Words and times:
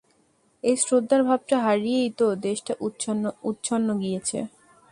এই 0.63 0.75
শ্রদ্ধার 0.83 1.21
ভাবটা 1.23 1.57
হারিয়েই 1.65 2.09
তো 2.19 2.27
দেশটা 2.45 2.73
উৎসন্ন 3.47 3.87
গিয়েছে। 4.01 4.39